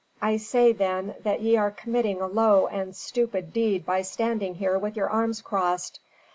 I 0.19 0.37
say, 0.37 0.71
then, 0.73 1.13
that 1.21 1.41
ye 1.41 1.57
are 1.57 1.69
committing 1.69 2.21
a 2.21 2.25
low 2.25 2.65
and 2.65 2.95
stupid 2.95 3.53
deed 3.53 3.85
by 3.85 4.01
standing 4.01 4.55
here 4.55 4.79
with 4.79 4.95
your 4.95 5.11
arms 5.11 5.43
crossed. 5.43 5.99